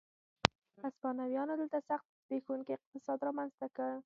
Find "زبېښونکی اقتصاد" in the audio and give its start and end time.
2.25-3.19